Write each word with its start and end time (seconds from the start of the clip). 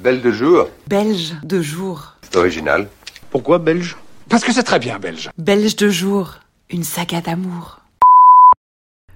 Belle 0.00 0.22
de 0.22 0.32
jour. 0.32 0.68
Belge 0.88 1.34
de 1.44 1.62
jour. 1.62 2.16
C'est 2.22 2.36
original. 2.36 2.88
Pourquoi 3.30 3.58
belge? 3.58 3.96
Parce 4.28 4.42
que 4.42 4.52
c'est 4.52 4.62
très 4.62 4.78
bien 4.78 4.98
belge. 4.98 5.30
Belge 5.38 5.76
de 5.76 5.88
jour. 5.88 6.34
Une 6.70 6.82
saga 6.82 7.20
d'amour. 7.20 7.80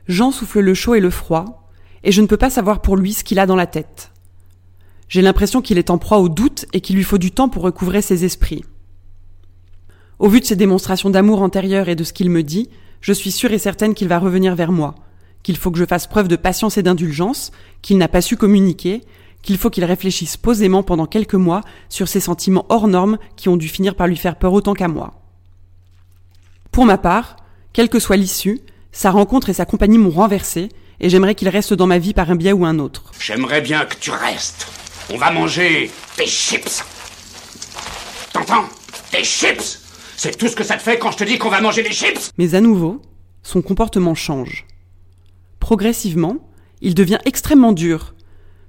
Jean 0.06 0.30
souffle 0.30 0.60
le 0.60 0.74
chaud 0.74 0.94
et 0.94 1.00
le 1.00 1.10
froid, 1.10 1.70
et 2.04 2.12
je 2.12 2.20
ne 2.20 2.26
peux 2.26 2.36
pas 2.36 2.50
savoir 2.50 2.82
pour 2.82 2.96
lui 2.96 3.12
ce 3.12 3.24
qu'il 3.24 3.38
a 3.38 3.46
dans 3.46 3.56
la 3.56 3.66
tête. 3.66 4.12
J'ai 5.08 5.22
l'impression 5.22 5.62
qu'il 5.62 5.78
est 5.78 5.90
en 5.90 5.98
proie 5.98 6.18
au 6.18 6.28
doute 6.28 6.66
et 6.72 6.80
qu'il 6.80 6.96
lui 6.96 7.04
faut 7.04 7.18
du 7.18 7.32
temps 7.32 7.48
pour 7.48 7.62
recouvrer 7.62 8.02
ses 8.02 8.24
esprits. 8.24 8.64
Au 10.18 10.28
vu 10.28 10.40
de 10.40 10.44
ses 10.44 10.56
démonstrations 10.56 11.10
d'amour 11.10 11.42
antérieures 11.42 11.88
et 11.88 11.96
de 11.96 12.04
ce 12.04 12.12
qu'il 12.12 12.30
me 12.30 12.42
dit, 12.42 12.70
je 13.00 13.12
suis 13.12 13.32
sûre 13.32 13.52
et 13.52 13.58
certaine 13.58 13.94
qu'il 13.94 14.08
va 14.08 14.18
revenir 14.18 14.54
vers 14.54 14.72
moi, 14.72 14.94
qu'il 15.42 15.56
faut 15.56 15.70
que 15.70 15.78
je 15.78 15.84
fasse 15.84 16.06
preuve 16.06 16.28
de 16.28 16.36
patience 16.36 16.78
et 16.78 16.82
d'indulgence, 16.82 17.50
qu'il 17.82 17.98
n'a 17.98 18.08
pas 18.08 18.20
su 18.20 18.36
communiquer, 18.36 19.02
qu'il 19.46 19.56
faut 19.56 19.70
qu'il 19.70 19.84
réfléchisse 19.84 20.36
posément 20.36 20.82
pendant 20.82 21.06
quelques 21.06 21.34
mois 21.34 21.62
sur 21.88 22.08
ses 22.08 22.20
sentiments 22.20 22.66
hors 22.68 22.88
normes 22.88 23.16
qui 23.36 23.48
ont 23.48 23.56
dû 23.56 23.68
finir 23.68 23.94
par 23.94 24.08
lui 24.08 24.16
faire 24.16 24.36
peur 24.36 24.52
autant 24.52 24.74
qu'à 24.74 24.88
moi. 24.88 25.22
Pour 26.72 26.84
ma 26.84 26.98
part, 26.98 27.36
quelle 27.72 27.88
que 27.88 28.00
soit 28.00 28.16
l'issue, 28.16 28.60
sa 28.90 29.12
rencontre 29.12 29.48
et 29.48 29.54
sa 29.54 29.64
compagnie 29.64 29.98
m'ont 29.98 30.10
renversé, 30.10 30.68
et 30.98 31.08
j'aimerais 31.08 31.36
qu'il 31.36 31.48
reste 31.48 31.74
dans 31.74 31.86
ma 31.86 31.98
vie 31.98 32.12
par 32.12 32.30
un 32.30 32.34
biais 32.34 32.52
ou 32.52 32.66
un 32.66 32.80
autre. 32.80 33.12
J'aimerais 33.20 33.60
bien 33.60 33.84
que 33.84 33.94
tu 33.94 34.10
restes. 34.10 34.66
On 35.14 35.16
va 35.16 35.30
manger 35.30 35.90
des 36.18 36.26
chips. 36.26 36.82
T'entends? 38.32 38.64
Des 39.12 39.22
chips 39.22 39.80
C'est 40.16 40.36
tout 40.36 40.48
ce 40.48 40.56
que 40.56 40.64
ça 40.64 40.76
te 40.76 40.82
fait 40.82 40.98
quand 40.98 41.12
je 41.12 41.18
te 41.18 41.24
dis 41.24 41.38
qu'on 41.38 41.50
va 41.50 41.60
manger 41.60 41.84
des 41.84 41.92
chips 41.92 42.32
Mais 42.36 42.56
à 42.56 42.60
nouveau, 42.60 43.00
son 43.44 43.62
comportement 43.62 44.16
change. 44.16 44.66
Progressivement, 45.60 46.38
il 46.80 46.96
devient 46.96 47.18
extrêmement 47.26 47.72
dur. 47.72 48.15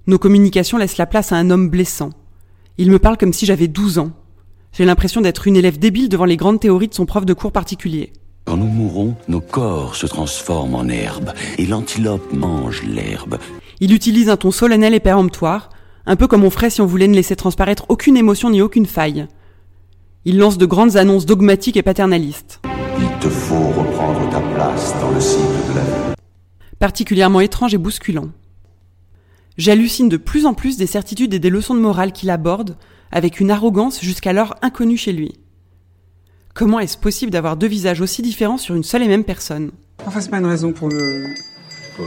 Nos 0.09 0.17
communications 0.17 0.77
laissent 0.77 0.95
la 0.95 1.05
place 1.05 1.34
à 1.34 1.35
un 1.35 1.49
homme 1.49 1.70
blessant. 1.70 2.11
Il 2.77 2.89
me 2.91 2.97
parle 2.97 3.17
comme 3.17 3.34
si 3.34 3.45
j'avais 3.45 3.67
12 3.67 3.97
ans. 3.97 4.11
J'ai 4.71 4.86
l'impression 4.86 5.19
d'être 5.19 5.47
une 5.47 5.58
élève 5.58 5.77
débile 5.77 6.08
devant 6.08 6.23
les 6.23 6.38
grandes 6.38 6.61
théories 6.61 6.88
de 6.88 6.94
son 6.94 7.05
prof 7.05 7.25
de 7.25 7.33
cours 7.33 7.52
particulier. 7.52 8.14
Quand 8.45 8.55
nous 8.55 8.67
mourons, 8.67 9.16
nos 9.27 9.41
corps 9.41 9.95
se 9.95 10.05
transforment 10.05 10.75
en 10.75 10.88
herbe, 10.88 11.33
et 11.58 11.66
l'antilope 11.66 12.31
mange 12.31 12.83
l'herbe. 12.83 13.38
Il 13.81 13.94
utilise 13.94 14.30
un 14.30 14.38
ton 14.38 14.52
solennel 14.52 14.94
et 14.94 15.02
péremptoire, 15.02 15.72
un 16.05 16.16
peu 16.16 16.27
comme 16.27 16.45
on 16.45 16.49
ferait 16.52 16.69
si 16.69 16.80
on 16.80 16.86
voulait 16.86 17.09
ne 17.09 17.16
laisser 17.16 17.36
transparaître 17.36 17.83
aucune 17.89 18.16
émotion 18.16 18.49
ni 18.49 18.61
aucune 18.61 18.86
faille. 18.86 19.27
Il 20.23 20.38
lance 20.38 20.58
de 20.58 20.66
grandes 20.66 20.95
annonces 20.95 21.25
dogmatiques 21.25 21.75
et 21.75 21.83
paternalistes. 21.83 22.61
Il 22.97 23.19
te 23.19 23.27
faut 23.27 23.71
reprendre 23.77 24.30
ta 24.30 24.39
place 24.39 24.94
dans 25.02 25.11
le 25.11 25.19
cycle 25.19 25.42
de 25.69 25.75
la 25.75 25.83
vie. 25.83 26.16
Particulièrement 26.80 27.42
étrange 27.42 27.73
et 27.73 27.77
bousculant. 27.77 28.30
J'hallucine 29.58 30.08
de 30.08 30.17
plus 30.17 30.45
en 30.45 30.53
plus 30.53 30.77
des 30.77 30.86
certitudes 30.86 31.33
et 31.33 31.39
des 31.39 31.50
leçons 31.50 31.73
de 31.73 31.80
morale 31.80 32.11
qu'il 32.11 32.30
aborde, 32.30 32.77
avec 33.11 33.39
une 33.39 33.50
arrogance 33.50 33.99
jusqu'alors 34.02 34.55
inconnue 34.61 34.97
chez 34.97 35.14
lui. 35.14 35.39
Comment 36.53 36.80
est-ce 36.80 36.97
possible 36.97 37.31
d'avoir 37.31 37.58
deux 37.58 37.67
visages 37.67 38.02
aussi 38.02 38.22
différents 38.22 38.59
sur 38.59 38.75
une 38.75 38.83
seule 38.83 39.02
et 39.02 39.08
même 39.08 39.23
personne? 39.23 39.72
Enfin, 40.05 40.22
c'est 40.22 40.30
pas 40.30 40.38
une 40.38 40.45
raison 40.45 40.73
pour 40.73 40.89
le. 40.89 41.25
Quoi? 41.95 42.05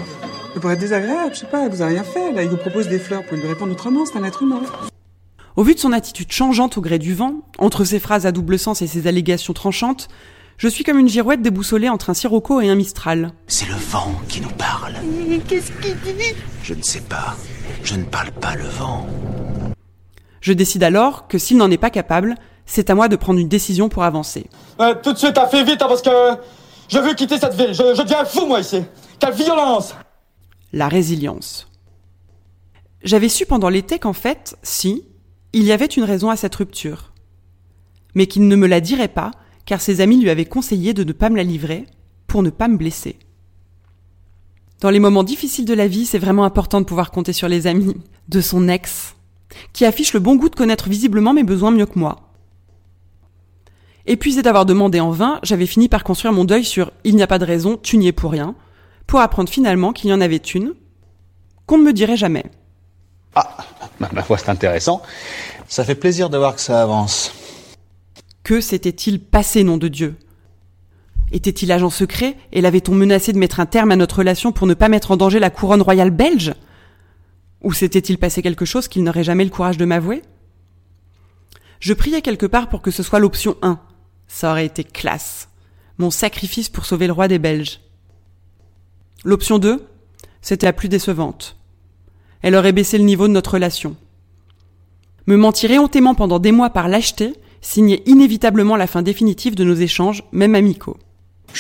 Pour 0.60 0.70
être 0.70 0.78
désagréable, 0.78 1.34
je 1.34 1.40
sais 1.40 1.46
pas, 1.46 1.68
vous 1.68 1.82
avez 1.82 1.94
rien 1.94 2.04
fait. 2.04 2.32
Là, 2.32 2.44
il 2.44 2.48
vous 2.48 2.56
propose 2.56 2.88
des 2.88 3.00
fleurs 3.00 3.26
pour 3.26 3.36
lui 3.36 3.46
répondre 3.48 3.72
autrement, 3.72 4.06
c'est 4.06 4.18
un 4.18 4.24
être 4.24 4.42
humain. 4.44 4.62
Au 5.56 5.64
vu 5.64 5.74
de 5.74 5.80
son 5.80 5.92
attitude 5.92 6.30
changeante 6.30 6.78
au 6.78 6.80
gré 6.80 7.00
du 7.00 7.14
vent, 7.14 7.42
entre 7.58 7.84
ses 7.84 7.98
phrases 7.98 8.26
à 8.26 8.32
double 8.32 8.60
sens 8.60 8.80
et 8.82 8.86
ses 8.86 9.08
allégations 9.08 9.54
tranchantes, 9.54 10.06
je 10.60 10.68
suis 10.68 10.84
comme 10.84 10.98
une 10.98 11.08
girouette 11.08 11.40
déboussolée 11.40 11.88
entre 11.88 12.10
un 12.10 12.14
sirocco 12.14 12.60
et 12.60 12.68
un 12.68 12.74
mistral. 12.74 13.32
C'est 13.46 13.66
le 13.66 13.76
vent 13.76 14.12
qui 14.28 14.42
nous 14.42 14.50
parle. 14.50 14.92
Qu'est-ce 15.48 15.72
qu'il 15.72 15.94
dit? 16.02 16.34
Je 16.62 16.74
ne 16.74 16.82
sais 16.82 17.00
pas. 17.00 17.34
Je 17.82 17.94
ne 17.94 18.04
parle 18.04 18.30
pas 18.30 18.54
le 18.56 18.66
vent. 18.66 19.06
Je 20.42 20.52
décide 20.52 20.82
alors 20.82 21.28
que 21.28 21.38
s'il 21.38 21.56
n'en 21.56 21.70
est 21.70 21.78
pas 21.78 21.88
capable, 21.88 22.34
c'est 22.66 22.90
à 22.90 22.94
moi 22.94 23.08
de 23.08 23.16
prendre 23.16 23.40
une 23.40 23.48
décision 23.48 23.88
pour 23.88 24.04
avancer. 24.04 24.50
Euh, 24.80 24.94
tout 25.02 25.14
de 25.14 25.18
suite, 25.18 25.32
t'as 25.32 25.48
fait 25.48 25.64
vite, 25.64 25.80
hein, 25.80 25.86
parce 25.88 26.02
que 26.02 26.10
je 26.88 26.98
veux 26.98 27.14
quitter 27.14 27.38
cette 27.38 27.54
ville. 27.54 27.72
Je, 27.72 27.94
je 27.96 28.02
deviens 28.02 28.26
fou, 28.26 28.44
moi, 28.44 28.60
ici. 28.60 28.84
Quelle 29.18 29.32
violence 29.32 29.94
La 30.74 30.88
résilience. 30.88 31.70
J'avais 33.02 33.30
su 33.30 33.46
pendant 33.46 33.70
l'été 33.70 33.98
qu'en 33.98 34.12
fait, 34.12 34.58
si, 34.62 35.06
il 35.54 35.62
y 35.62 35.72
avait 35.72 35.86
une 35.86 36.04
raison 36.04 36.28
à 36.28 36.36
cette 36.36 36.54
rupture. 36.54 37.14
Mais 38.14 38.26
qu'il 38.26 38.46
ne 38.46 38.56
me 38.56 38.66
la 38.66 38.82
dirait 38.82 39.08
pas, 39.08 39.30
car 39.70 39.80
ses 39.80 40.00
amis 40.00 40.20
lui 40.20 40.30
avaient 40.30 40.46
conseillé 40.46 40.94
de 40.94 41.04
ne 41.04 41.12
pas 41.12 41.30
me 41.30 41.36
la 41.36 41.44
livrer, 41.44 41.86
pour 42.26 42.42
ne 42.42 42.50
pas 42.50 42.66
me 42.66 42.76
blesser. 42.76 43.20
Dans 44.80 44.90
les 44.90 44.98
moments 44.98 45.22
difficiles 45.22 45.64
de 45.64 45.74
la 45.74 45.86
vie, 45.86 46.06
c'est 46.06 46.18
vraiment 46.18 46.42
important 46.42 46.80
de 46.80 46.86
pouvoir 46.86 47.12
compter 47.12 47.32
sur 47.32 47.46
les 47.46 47.68
amis 47.68 47.94
de 48.26 48.40
son 48.40 48.66
ex, 48.66 49.14
qui 49.72 49.84
affiche 49.84 50.12
le 50.12 50.18
bon 50.18 50.34
goût 50.34 50.48
de 50.48 50.56
connaître 50.56 50.88
visiblement 50.88 51.32
mes 51.32 51.44
besoins 51.44 51.70
mieux 51.70 51.86
que 51.86 52.00
moi. 52.00 52.32
Épuisé 54.06 54.42
d'avoir 54.42 54.66
demandé 54.66 54.98
en 54.98 55.12
vain, 55.12 55.38
j'avais 55.44 55.66
fini 55.66 55.88
par 55.88 56.02
construire 56.02 56.34
mon 56.34 56.44
deuil 56.44 56.64
sur 56.64 56.90
Il 57.04 57.14
n'y 57.14 57.22
a 57.22 57.28
pas 57.28 57.38
de 57.38 57.44
raison, 57.44 57.78
tu 57.80 57.96
n'y 57.96 58.08
es 58.08 58.12
pour 58.12 58.32
rien, 58.32 58.56
pour 59.06 59.20
apprendre 59.20 59.50
finalement 59.50 59.92
qu'il 59.92 60.10
y 60.10 60.12
en 60.12 60.20
avait 60.20 60.38
une, 60.38 60.74
qu'on 61.66 61.78
ne 61.78 61.84
me 61.84 61.92
dirait 61.92 62.16
jamais. 62.16 62.46
Ah, 63.36 63.56
ma 64.00 64.24
foi, 64.24 64.36
c'est 64.36 64.50
intéressant. 64.50 65.00
Ça 65.68 65.84
fait 65.84 65.94
plaisir 65.94 66.28
de 66.28 66.38
voir 66.38 66.56
que 66.56 66.60
ça 66.60 66.82
avance. 66.82 67.30
Que 68.50 68.60
s'était-il 68.60 69.20
passé, 69.20 69.62
nom 69.62 69.76
de 69.76 69.86
Dieu? 69.86 70.16
Était-il 71.30 71.70
agent 71.70 71.88
secret 71.88 72.36
et 72.50 72.60
l'avait-on 72.60 72.96
menacé 72.96 73.32
de 73.32 73.38
mettre 73.38 73.60
un 73.60 73.66
terme 73.66 73.92
à 73.92 73.96
notre 73.96 74.18
relation 74.18 74.50
pour 74.50 74.66
ne 74.66 74.74
pas 74.74 74.88
mettre 74.88 75.12
en 75.12 75.16
danger 75.16 75.38
la 75.38 75.50
couronne 75.50 75.82
royale 75.82 76.10
belge? 76.10 76.54
Ou 77.62 77.72
s'était-il 77.72 78.18
passé 78.18 78.42
quelque 78.42 78.64
chose 78.64 78.88
qu'il 78.88 79.04
n'aurait 79.04 79.22
jamais 79.22 79.44
le 79.44 79.50
courage 79.50 79.76
de 79.76 79.84
m'avouer? 79.84 80.22
Je 81.78 81.92
priais 81.92 82.22
quelque 82.22 82.44
part 82.44 82.68
pour 82.68 82.82
que 82.82 82.90
ce 82.90 83.04
soit 83.04 83.20
l'option 83.20 83.56
1. 83.62 83.78
Ça 84.26 84.50
aurait 84.50 84.66
été 84.66 84.82
classe. 84.82 85.48
Mon 85.98 86.10
sacrifice 86.10 86.68
pour 86.68 86.86
sauver 86.86 87.06
le 87.06 87.12
roi 87.12 87.28
des 87.28 87.38
Belges. 87.38 87.78
L'option 89.22 89.60
2, 89.60 89.86
c'était 90.42 90.66
la 90.66 90.72
plus 90.72 90.88
décevante. 90.88 91.56
Elle 92.42 92.56
aurait 92.56 92.72
baissé 92.72 92.98
le 92.98 93.04
niveau 93.04 93.28
de 93.28 93.32
notre 93.32 93.54
relation. 93.54 93.94
Me 95.28 95.36
mentir 95.36 95.70
éhontément 95.70 96.16
pendant 96.16 96.40
des 96.40 96.50
mois 96.50 96.70
par 96.70 96.88
lâcheté 96.88 97.34
signait 97.60 98.02
inévitablement 98.06 98.76
la 98.76 98.86
fin 98.86 99.02
définitive 99.02 99.54
de 99.54 99.64
nos 99.64 99.74
échanges, 99.74 100.22
même 100.32 100.54
amicaux. 100.54 100.96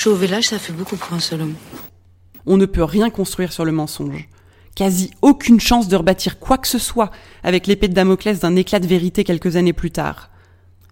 Au 0.06 0.14
village, 0.14 0.48
ça 0.48 0.58
fait 0.58 0.72
beaucoup 0.72 0.96
pour 0.96 1.12
un 1.12 1.20
seul 1.20 1.42
homme. 1.42 1.54
On 2.46 2.56
ne 2.56 2.66
peut 2.66 2.84
rien 2.84 3.10
construire 3.10 3.52
sur 3.52 3.64
le 3.64 3.72
mensonge. 3.72 4.28
Quasi 4.74 5.10
aucune 5.20 5.60
chance 5.60 5.88
de 5.88 5.96
rebâtir 5.96 6.38
quoi 6.38 6.56
que 6.56 6.68
ce 6.68 6.78
soit 6.78 7.10
avec 7.42 7.66
l'épée 7.66 7.88
de 7.88 7.94
Damoclès 7.94 8.38
d'un 8.40 8.56
éclat 8.56 8.78
de 8.78 8.86
vérité 8.86 9.24
quelques 9.24 9.56
années 9.56 9.72
plus 9.72 9.90
tard. 9.90 10.30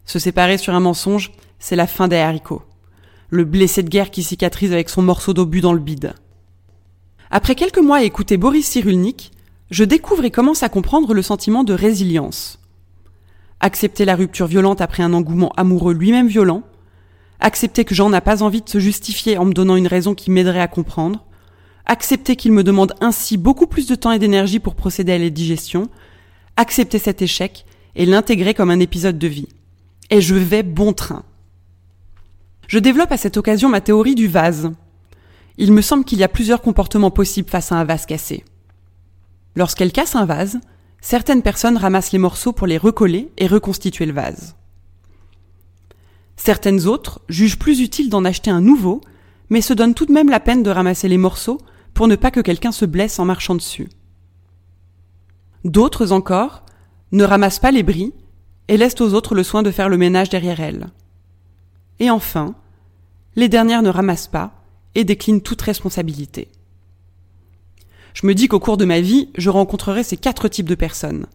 Se 0.05 0.19
séparer 0.19 0.59
sur 0.59 0.75
un 0.75 0.81
mensonge, 0.81 1.33
c'est 1.59 1.77
la 1.77 1.87
fin 1.87 2.09
des 2.09 2.17
haricots. 2.17 2.63
Le 3.31 3.45
blessé 3.45 3.83
de 3.83 3.89
guerre 3.89 4.11
qui 4.11 4.23
cicatrise 4.23 4.73
avec 4.73 4.89
son 4.89 5.03
morceau 5.03 5.33
d'obus 5.33 5.61
dans 5.61 5.73
le 5.73 5.81
bide. 5.81 6.15
Après 7.31 7.55
quelques 7.55 7.79
mois 7.79 7.99
à 7.99 8.03
écouter 8.03 8.37
Boris 8.37 8.67
Cyrulnik, 8.67 9.33
je 9.71 9.85
découvre 9.85 10.25
et 10.25 10.31
commence 10.31 10.63
à 10.63 10.69
comprendre 10.69 11.13
le 11.13 11.23
sentiment 11.23 11.63
de 11.63 11.75
résilience. 11.75 12.59
Accepter 13.61 14.05
la 14.05 14.17
rupture 14.17 14.47
violente 14.47 14.81
après 14.81 15.03
un 15.03 15.13
engouement 15.13 15.53
amoureux 15.57 15.95
lui-même 15.95 16.29
violent, 16.29 16.63
accepter 17.41 17.85
que 17.85 17.95
Jean 17.95 18.09
n'a 18.09 18.21
pas 18.21 18.43
envie 18.43 18.63
de 18.63 18.69
se 18.69 18.79
justifier 18.79 19.39
en 19.39 19.45
me 19.45 19.53
donnant 19.53 19.77
une 19.77 19.87
raison 19.87 20.15
qui 20.15 20.31
m'aiderait 20.31 20.61
à 20.61 20.69
comprendre, 20.69 21.25
accepter 21.87 22.37
qu'il 22.37 22.53
me 22.53 22.63
demande 22.63 22.95
ainsi 23.01 23.37
beaucoup 23.37 23.67
plus 23.67 23.87
de 23.87 23.95
temps 23.95 24.13
et 24.13 24.19
d'énergie 24.19 24.61
pour 24.61 24.75
procéder 24.75 25.13
à 25.13 25.19
la 25.19 25.31
digestion, 25.31 25.89
accepter 26.57 26.99
cet 26.99 27.23
échec 27.23 27.65
et 27.97 28.07
l'intégrer 28.07 28.55
comme 28.55 28.71
un 28.71 28.81
épisode 28.81 29.19
de 29.19 29.27
vie. 29.27 29.49
Et 30.11 30.21
je 30.21 30.35
vais 30.35 30.63
bon 30.63 30.93
train. 30.93 31.25
Je 32.69 32.79
développe 32.79 33.13
à 33.13 33.17
cette 33.17 33.37
occasion 33.37 33.69
ma 33.69 33.81
théorie 33.81 34.15
du 34.15 34.29
vase. 34.29 34.71
Il 35.57 35.73
me 35.73 35.81
semble 35.81 36.05
qu'il 36.05 36.19
y 36.19 36.25
a 36.25 36.29
plusieurs 36.29 36.63
comportements 36.63 37.11
possibles 37.11 37.49
face 37.49 37.73
à 37.73 37.77
un 37.77 37.85
vase 37.85 38.07
cassé. 38.07 38.45
Lorsqu'elle 39.57 39.91
casse 39.91 40.15
un 40.15 40.27
vase, 40.27 40.61
certaines 41.01 41.43
personnes 41.43 41.77
ramassent 41.77 42.13
les 42.13 42.19
morceaux 42.19 42.53
pour 42.53 42.67
les 42.67 42.79
recoller 42.79 43.31
et 43.39 43.47
reconstituer 43.47 44.06
le 44.06 44.12
vase. 44.12 44.56
Certaines 46.37 46.87
autres 46.87 47.21
jugent 47.29 47.59
plus 47.59 47.81
utile 47.81 48.11
d'en 48.11 48.25
acheter 48.25 48.50
un 48.50 48.61
nouveau, 48.61 49.00
mais 49.50 49.61
se 49.61 49.75
donnent 49.75 49.95
tout 49.95 50.06
de 50.06 50.12
même 50.12 50.31
la 50.31 50.41
peine 50.41 50.62
de 50.62 50.71
ramasser 50.71 51.09
les 51.09 51.19
morceaux 51.19 51.59
pour 51.95 52.06
ne 52.06 52.17
pas 52.17 52.31
que 52.31 52.41
quelqu'un 52.41 52.73
se 52.73 52.85
blesse 52.85 53.19
en 53.19 53.25
marchant 53.25 53.55
dessus. 53.55 53.89
D'autres 55.65 56.12
encore 56.12 56.65
ne 57.12 57.25
ramassent 57.25 57.59
pas 57.59 57.73
les 57.73 57.83
bris 57.83 58.12
et 58.69 58.77
laissent 58.77 59.01
aux 59.01 59.15
autres 59.15 59.35
le 59.35 59.43
soin 59.43 59.62
de 59.62 59.71
faire 59.71 59.89
le 59.89 59.97
ménage 59.97 60.29
derrière 60.29 60.61
elles. 60.61 60.89
Et 61.99 62.11
enfin, 62.11 62.55
les 63.35 63.49
dernières 63.49 63.83
ne 63.83 63.89
ramassent 63.89 64.29
pas 64.29 64.62
et 64.94 65.05
déclinent 65.05 65.43
toute 65.43 65.62
responsabilité. 65.62 66.49
Je 68.20 68.26
me 68.26 68.35
dis 68.35 68.49
qu'au 68.49 68.59
cours 68.59 68.76
de 68.76 68.85
ma 68.85 69.00
vie, 69.00 69.29
je 69.38 69.49
rencontrerai 69.49 70.03
ces 70.03 70.17
quatre 70.17 70.49
types 70.49 70.69
de 70.69 70.75
personnes, 70.75 71.26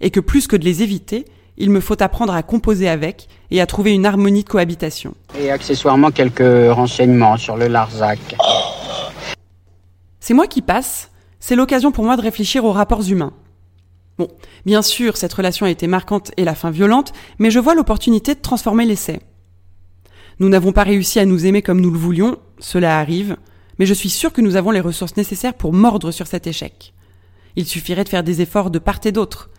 et 0.00 0.10
que 0.10 0.18
plus 0.18 0.48
que 0.48 0.56
de 0.56 0.64
les 0.64 0.82
éviter, 0.82 1.24
il 1.56 1.70
me 1.70 1.78
faut 1.78 2.02
apprendre 2.02 2.34
à 2.34 2.42
composer 2.42 2.88
avec 2.88 3.28
et 3.52 3.60
à 3.60 3.66
trouver 3.66 3.92
une 3.92 4.04
harmonie 4.04 4.42
de 4.42 4.48
cohabitation. 4.48 5.14
Et 5.38 5.52
accessoirement 5.52 6.10
quelques 6.10 6.72
renseignements 6.74 7.36
sur 7.36 7.56
le 7.56 7.68
Larzac. 7.68 8.18
C'est 10.18 10.34
moi 10.34 10.48
qui 10.48 10.62
passe, 10.62 11.12
c'est 11.38 11.54
l'occasion 11.54 11.92
pour 11.92 12.02
moi 12.02 12.16
de 12.16 12.22
réfléchir 12.22 12.64
aux 12.64 12.72
rapports 12.72 13.08
humains. 13.08 13.34
Bon, 14.18 14.26
bien 14.66 14.82
sûr, 14.82 15.16
cette 15.16 15.32
relation 15.32 15.66
a 15.66 15.70
été 15.70 15.86
marquante 15.86 16.32
et 16.36 16.42
la 16.42 16.56
fin 16.56 16.72
violente, 16.72 17.12
mais 17.38 17.52
je 17.52 17.60
vois 17.60 17.76
l'opportunité 17.76 18.34
de 18.34 18.40
transformer 18.40 18.84
l'essai. 18.84 19.20
Nous 20.40 20.48
n'avons 20.48 20.72
pas 20.72 20.82
réussi 20.82 21.20
à 21.20 21.24
nous 21.24 21.46
aimer 21.46 21.62
comme 21.62 21.80
nous 21.80 21.92
le 21.92 21.98
voulions, 21.98 22.38
cela 22.58 22.98
arrive, 22.98 23.36
mais 23.78 23.86
je 23.86 23.94
suis 23.94 24.10
sûr 24.10 24.32
que 24.32 24.40
nous 24.40 24.56
avons 24.56 24.70
les 24.70 24.80
ressources 24.80 25.16
nécessaires 25.16 25.54
pour 25.54 25.72
mordre 25.72 26.10
sur 26.10 26.26
cet 26.26 26.46
échec. 26.46 26.92
Il 27.56 27.66
suffirait 27.66 28.04
de 28.04 28.08
faire 28.08 28.24
des 28.24 28.40
efforts 28.40 28.70
de 28.70 28.78
part 28.78 29.00
et 29.04 29.12
d'autre. 29.12 29.50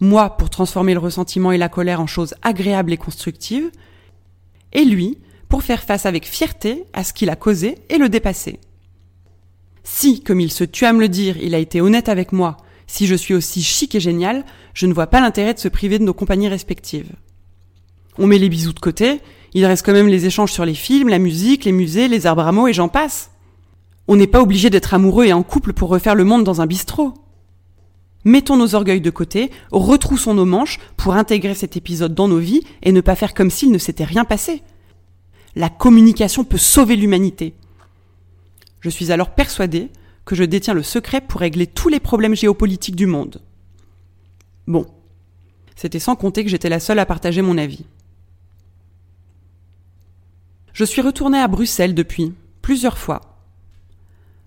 Moi 0.00 0.36
pour 0.36 0.50
transformer 0.50 0.94
le 0.94 1.00
ressentiment 1.00 1.52
et 1.52 1.58
la 1.58 1.68
colère 1.68 2.00
en 2.00 2.06
choses 2.06 2.34
agréables 2.42 2.92
et 2.92 2.96
constructives, 2.96 3.70
et 4.72 4.84
lui 4.84 5.18
pour 5.48 5.62
faire 5.62 5.82
face 5.84 6.06
avec 6.06 6.26
fierté 6.26 6.84
à 6.92 7.04
ce 7.04 7.12
qu'il 7.12 7.30
a 7.30 7.36
causé 7.36 7.78
et 7.88 7.98
le 7.98 8.08
dépasser. 8.08 8.58
Si, 9.84 10.22
comme 10.22 10.40
il 10.40 10.50
se 10.50 10.64
tue 10.64 10.86
à 10.86 10.92
me 10.92 11.00
le 11.00 11.08
dire, 11.08 11.36
il 11.36 11.54
a 11.54 11.58
été 11.58 11.80
honnête 11.80 12.08
avec 12.08 12.32
moi, 12.32 12.56
si 12.86 13.06
je 13.06 13.14
suis 13.14 13.34
aussi 13.34 13.62
chic 13.62 13.94
et 13.94 14.00
génial, 14.00 14.44
je 14.72 14.86
ne 14.86 14.94
vois 14.94 15.06
pas 15.06 15.20
l'intérêt 15.20 15.54
de 15.54 15.58
se 15.58 15.68
priver 15.68 15.98
de 15.98 16.04
nos 16.04 16.14
compagnies 16.14 16.48
respectives. 16.48 17.12
On 18.18 18.26
met 18.26 18.38
les 18.38 18.48
bisous 18.48 18.72
de 18.72 18.80
côté, 18.80 19.20
il 19.54 19.64
reste 19.64 19.86
quand 19.86 19.92
même 19.92 20.08
les 20.08 20.26
échanges 20.26 20.52
sur 20.52 20.64
les 20.64 20.74
films, 20.74 21.08
la 21.08 21.20
musique, 21.20 21.64
les 21.64 21.72
musées, 21.72 22.08
les 22.08 22.26
arbres 22.26 22.46
à 22.46 22.52
mots 22.52 22.68
et 22.68 22.72
j'en 22.72 22.88
passe. 22.88 23.30
On 24.08 24.16
n'est 24.16 24.26
pas 24.26 24.42
obligé 24.42 24.68
d'être 24.68 24.92
amoureux 24.92 25.24
et 25.24 25.32
en 25.32 25.42
couple 25.42 25.72
pour 25.72 25.88
refaire 25.88 26.16
le 26.16 26.24
monde 26.24 26.44
dans 26.44 26.60
un 26.60 26.66
bistrot. 26.66 27.14
Mettons 28.24 28.56
nos 28.56 28.74
orgueils 28.74 29.00
de 29.00 29.10
côté, 29.10 29.50
retroussons 29.70 30.34
nos 30.34 30.44
manches 30.44 30.80
pour 30.96 31.14
intégrer 31.14 31.54
cet 31.54 31.76
épisode 31.76 32.14
dans 32.14 32.26
nos 32.26 32.38
vies 32.38 32.64
et 32.82 32.90
ne 32.90 33.00
pas 33.00 33.14
faire 33.14 33.34
comme 33.34 33.50
s'il 33.50 33.70
ne 33.70 33.78
s'était 33.78 34.04
rien 34.04 34.24
passé. 34.24 34.62
La 35.54 35.68
communication 35.68 36.42
peut 36.42 36.58
sauver 36.58 36.96
l'humanité. 36.96 37.54
Je 38.80 38.90
suis 38.90 39.12
alors 39.12 39.30
persuadé 39.30 39.90
que 40.24 40.34
je 40.34 40.44
détiens 40.44 40.74
le 40.74 40.82
secret 40.82 41.20
pour 41.20 41.40
régler 41.40 41.66
tous 41.66 41.88
les 41.88 42.00
problèmes 42.00 42.34
géopolitiques 42.34 42.96
du 42.96 43.06
monde. 43.06 43.40
Bon. 44.66 44.86
C'était 45.76 45.98
sans 45.98 46.16
compter 46.16 46.44
que 46.44 46.50
j'étais 46.50 46.68
la 46.68 46.80
seule 46.80 46.98
à 46.98 47.06
partager 47.06 47.42
mon 47.42 47.58
avis. 47.58 47.84
Je 50.74 50.84
suis 50.84 51.02
retournée 51.02 51.38
à 51.38 51.46
Bruxelles 51.46 51.94
depuis, 51.94 52.34
plusieurs 52.60 52.98
fois. 52.98 53.20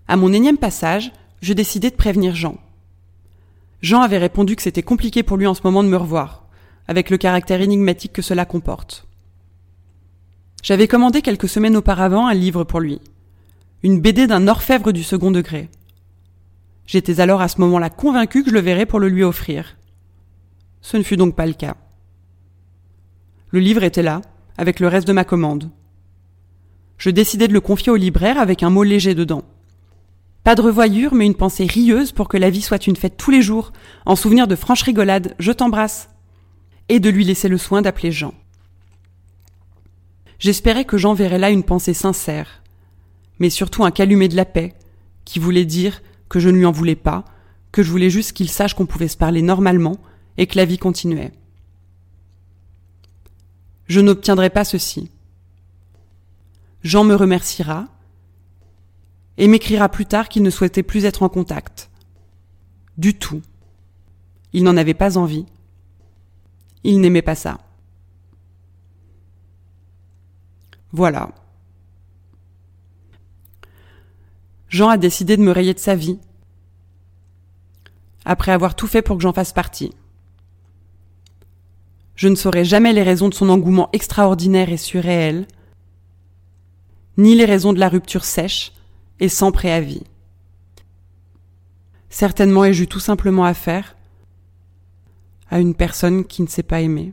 À 0.08 0.16
mon 0.18 0.30
énième 0.30 0.58
passage, 0.58 1.10
je 1.40 1.54
décidai 1.54 1.88
de 1.88 1.96
prévenir 1.96 2.34
Jean. 2.34 2.58
Jean 3.80 4.02
avait 4.02 4.18
répondu 4.18 4.54
que 4.54 4.60
c'était 4.60 4.82
compliqué 4.82 5.22
pour 5.22 5.38
lui 5.38 5.46
en 5.46 5.54
ce 5.54 5.62
moment 5.64 5.82
de 5.82 5.88
me 5.88 5.96
revoir, 5.96 6.44
avec 6.86 7.08
le 7.08 7.16
caractère 7.16 7.62
énigmatique 7.62 8.12
que 8.12 8.20
cela 8.20 8.44
comporte. 8.44 9.06
J'avais 10.62 10.86
commandé 10.86 11.22
quelques 11.22 11.48
semaines 11.48 11.76
auparavant 11.76 12.26
un 12.26 12.34
livre 12.34 12.62
pour 12.62 12.80
lui, 12.80 13.00
une 13.82 13.98
BD 13.98 14.26
d'un 14.26 14.48
orfèvre 14.48 14.92
du 14.92 15.04
second 15.04 15.30
degré. 15.30 15.70
J'étais 16.84 17.20
alors 17.20 17.40
à 17.40 17.48
ce 17.48 17.58
moment-là 17.62 17.88
convaincu 17.88 18.42
que 18.42 18.50
je 18.50 18.54
le 18.54 18.60
verrais 18.60 18.84
pour 18.84 19.00
le 19.00 19.08
lui 19.08 19.22
offrir. 19.22 19.78
Ce 20.82 20.98
ne 20.98 21.02
fut 21.02 21.16
donc 21.16 21.34
pas 21.34 21.46
le 21.46 21.54
cas. 21.54 21.76
Le 23.48 23.60
livre 23.60 23.82
était 23.82 24.02
là, 24.02 24.20
avec 24.58 24.78
le 24.78 24.88
reste 24.88 25.08
de 25.08 25.14
ma 25.14 25.24
commande. 25.24 25.70
Je 26.98 27.10
décidai 27.10 27.48
de 27.48 27.52
le 27.52 27.60
confier 27.60 27.92
au 27.92 27.96
libraire 27.96 28.38
avec 28.38 28.62
un 28.62 28.70
mot 28.70 28.82
léger 28.82 29.14
dedans. 29.14 29.44
Pas 30.42 30.54
de 30.54 30.62
revoyure, 30.62 31.14
mais 31.14 31.26
une 31.26 31.34
pensée 31.34 31.66
rieuse 31.66 32.12
pour 32.12 32.28
que 32.28 32.36
la 32.36 32.50
vie 32.50 32.62
soit 32.62 32.86
une 32.86 32.96
fête 32.96 33.16
tous 33.16 33.30
les 33.30 33.42
jours, 33.42 33.72
en 34.04 34.16
souvenir 34.16 34.48
de 34.48 34.56
franche 34.56 34.82
rigolade, 34.82 35.34
je 35.38 35.52
t'embrasse. 35.52 36.08
Et 36.88 37.00
de 37.00 37.10
lui 37.10 37.24
laisser 37.24 37.48
le 37.48 37.58
soin 37.58 37.82
d'appeler 37.82 38.10
Jean. 38.10 38.34
J'espérais 40.38 40.84
que 40.84 40.96
Jean 40.96 41.14
verrait 41.14 41.38
là 41.38 41.50
une 41.50 41.64
pensée 41.64 41.94
sincère, 41.94 42.62
mais 43.38 43.50
surtout 43.50 43.84
un 43.84 43.90
calumet 43.90 44.28
de 44.28 44.36
la 44.36 44.44
paix, 44.44 44.74
qui 45.24 45.38
voulait 45.38 45.64
dire 45.64 46.00
que 46.28 46.40
je 46.40 46.48
ne 46.48 46.56
lui 46.56 46.64
en 46.64 46.72
voulais 46.72 46.96
pas, 46.96 47.24
que 47.72 47.82
je 47.82 47.90
voulais 47.90 48.10
juste 48.10 48.32
qu'il 48.32 48.48
sache 48.48 48.74
qu'on 48.74 48.86
pouvait 48.86 49.08
se 49.08 49.16
parler 49.16 49.42
normalement 49.42 49.98
et 50.36 50.46
que 50.46 50.56
la 50.56 50.64
vie 50.64 50.78
continuait. 50.78 51.32
Je 53.86 54.00
n'obtiendrai 54.00 54.50
pas 54.50 54.64
ceci. 54.64 55.10
Jean 56.82 57.04
me 57.04 57.14
remerciera 57.14 57.86
et 59.36 59.48
m'écrira 59.48 59.88
plus 59.88 60.06
tard 60.06 60.28
qu'il 60.28 60.42
ne 60.42 60.50
souhaitait 60.50 60.82
plus 60.82 61.04
être 61.04 61.22
en 61.22 61.28
contact. 61.28 61.90
Du 62.96 63.14
tout. 63.18 63.42
Il 64.52 64.64
n'en 64.64 64.76
avait 64.76 64.94
pas 64.94 65.16
envie. 65.18 65.46
Il 66.84 67.00
n'aimait 67.00 67.22
pas 67.22 67.34
ça. 67.34 67.58
Voilà. 70.92 71.30
Jean 74.68 74.88
a 74.88 74.96
décidé 74.96 75.36
de 75.36 75.42
me 75.42 75.50
rayer 75.50 75.74
de 75.74 75.78
sa 75.78 75.94
vie, 75.94 76.18
après 78.24 78.52
avoir 78.52 78.74
tout 78.74 78.86
fait 78.86 79.00
pour 79.02 79.16
que 79.16 79.22
j'en 79.22 79.32
fasse 79.32 79.52
partie. 79.52 79.92
Je 82.14 82.28
ne 82.28 82.34
saurai 82.34 82.64
jamais 82.64 82.92
les 82.92 83.02
raisons 83.02 83.28
de 83.28 83.34
son 83.34 83.48
engouement 83.48 83.88
extraordinaire 83.92 84.70
et 84.70 84.76
surréel, 84.76 85.46
ni 87.18 87.34
les 87.34 87.44
raisons 87.44 87.72
de 87.72 87.80
la 87.80 87.88
rupture 87.88 88.24
sèche 88.24 88.72
et 89.20 89.28
sans 89.28 89.52
préavis. 89.52 90.04
Certainement 92.08 92.64
ai-je 92.64 92.84
eu 92.84 92.86
tout 92.86 93.00
simplement 93.00 93.44
affaire 93.44 93.96
à 95.50 95.58
une 95.58 95.74
personne 95.74 96.24
qui 96.24 96.42
ne 96.42 96.46
sait 96.46 96.62
pas 96.62 96.80
aimer. 96.80 97.12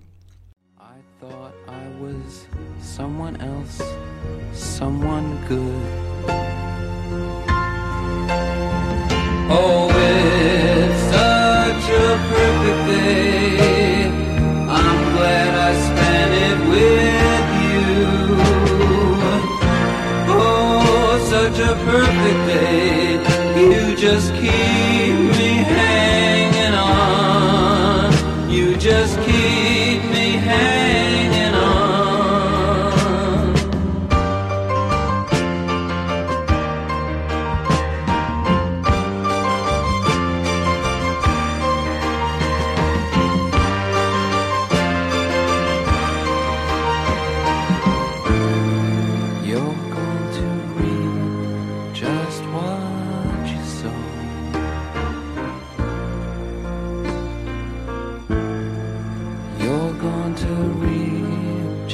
I 0.80 1.02
thought 1.20 1.54
I 1.68 2.02
was 2.02 2.48
someone 2.80 3.36
else, 3.42 3.82
someone 4.54 5.26
good. 5.50 5.75